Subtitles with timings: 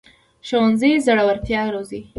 [0.47, 2.01] ښوونځی زړورتیا روزي